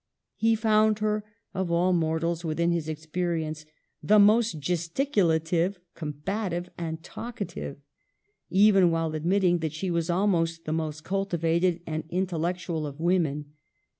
[0.35, 1.23] He found her,
[1.53, 3.67] of all mortals within his experi ence,"
[4.09, 7.75] the most gesticulati ve, combative, and talk / ative,"
[8.49, 13.53] even while admitting that she was almost the most cultivated and intellectual of women.